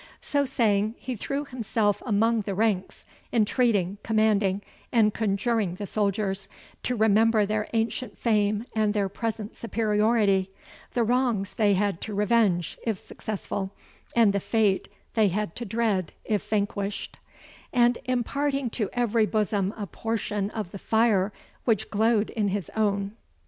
So 0.19 0.45
saying, 0.45 0.95
he 0.97 1.15
threw 1.15 1.45
himself 1.45 2.01
among 2.07 2.41
the 2.41 2.55
ranks, 2.55 3.05
entreating, 3.31 3.99
commanding, 4.01 4.63
and 4.91 5.13
conjuring 5.13 5.75
the 5.75 5.85
soldiers, 5.85 6.47
to 6.81 6.95
remember 6.95 7.45
their 7.45 7.67
ancient 7.73 8.17
fame 8.17 8.65
and 8.75 8.95
their 8.95 9.07
present 9.09 9.55
superiority; 9.55 10.49
the 10.95 11.03
wrongs 11.03 11.53
they 11.53 11.75
had 11.75 12.01
to 12.01 12.15
revenge, 12.15 12.79
if 12.83 12.97
successful, 12.97 13.75
and 14.15 14.33
the 14.33 14.39
fate 14.39 14.89
they 15.13 15.27
had 15.27 15.55
to 15.57 15.65
dread, 15.65 16.13
if 16.25 16.43
vanquished; 16.49 17.17
and 17.71 17.99
imparting 18.05 18.71
to 18.71 18.89
every 18.93 19.27
bosom 19.27 19.71
a 19.77 19.85
portion 19.85 20.49
of 20.49 20.71
the 20.71 20.79
fire 20.79 21.31
which 21.65 21.91
glowed 21.91 22.31
in 22.31 22.47
his 22.47 22.71
own. 22.75 23.11